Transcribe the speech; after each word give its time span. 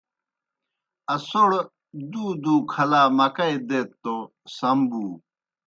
اسَوڑ 1.13 1.49
دُو 2.11 2.25
دُو 2.43 2.55
کھلا 2.71 3.01
مکئی 3.17 3.55
دیت 3.67 3.89
توْ 4.01 4.15
سم 4.55 4.79
بُو۔ 4.89 5.03